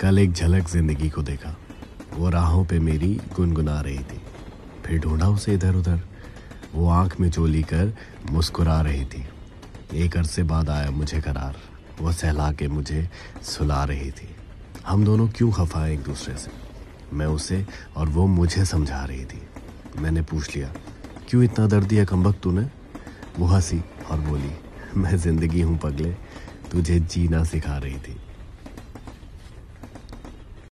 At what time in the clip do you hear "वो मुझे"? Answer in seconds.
18.08-18.64